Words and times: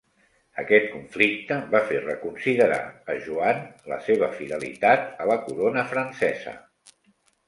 Aquest 0.61 0.85
conflicte 0.91 1.57
va 1.73 1.81
fer 1.89 1.99
reconsiderar 2.05 2.79
a 3.13 3.15
Joan 3.25 3.61
la 3.91 3.99
seva 4.07 4.31
fidelitat 4.39 5.05
a 5.27 5.29
la 5.33 5.37
corona 5.45 5.85
francesa. 5.93 6.55